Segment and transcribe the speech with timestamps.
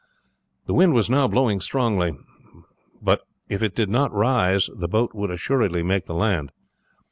[0.65, 2.17] The wind was now blowing strongly,
[3.03, 6.51] but if it did not rise the boat would assuredly make the land.